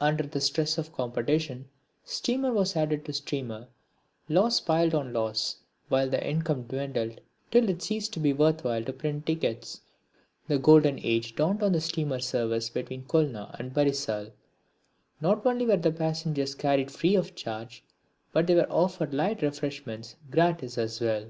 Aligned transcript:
Under 0.00 0.22
the 0.22 0.40
stress 0.40 0.78
of 0.78 0.94
competition 0.94 1.68
steamer 2.02 2.50
was 2.50 2.76
added 2.76 3.04
to 3.04 3.12
steamer, 3.12 3.68
loss 4.26 4.58
piled 4.58 4.94
on 4.94 5.12
loss, 5.12 5.56
while 5.90 6.08
the 6.08 6.26
income 6.26 6.62
dwindled 6.62 7.20
till 7.50 7.68
it 7.68 7.82
ceased 7.82 8.14
to 8.14 8.18
be 8.18 8.32
worth 8.32 8.64
while 8.64 8.82
to 8.82 8.92
print 8.94 9.26
tickets. 9.26 9.82
The 10.48 10.58
golden 10.58 10.98
age 11.04 11.34
dawned 11.36 11.62
on 11.62 11.72
the 11.72 11.82
steamer 11.82 12.20
service 12.20 12.70
between 12.70 13.04
Khulna 13.04 13.54
and 13.60 13.74
Barisal. 13.74 14.32
Not 15.20 15.44
only 15.44 15.66
were 15.66 15.76
the 15.76 15.92
passengers 15.92 16.54
carried 16.54 16.90
free 16.90 17.14
of 17.14 17.34
charge, 17.34 17.84
but 18.32 18.46
they 18.46 18.54
were 18.54 18.72
offered 18.72 19.12
light 19.12 19.42
refreshments 19.42 20.16
gratis 20.30 20.78
as 20.78 21.02
well! 21.02 21.26